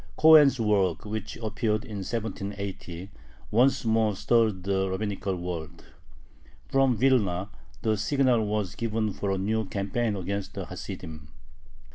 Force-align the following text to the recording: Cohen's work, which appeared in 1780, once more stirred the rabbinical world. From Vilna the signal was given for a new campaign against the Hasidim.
Cohen's 0.17 0.59
work, 0.59 1.05
which 1.05 1.37
appeared 1.43 1.85
in 1.85 1.97
1780, 1.97 3.11
once 3.51 3.85
more 3.85 4.15
stirred 4.15 4.63
the 4.63 4.89
rabbinical 4.89 5.35
world. 5.35 5.83
From 6.71 6.97
Vilna 6.97 7.51
the 7.83 7.95
signal 7.97 8.43
was 8.47 8.73
given 8.73 9.13
for 9.13 9.29
a 9.29 9.37
new 9.37 9.65
campaign 9.65 10.15
against 10.15 10.55
the 10.55 10.65
Hasidim. 10.65 11.27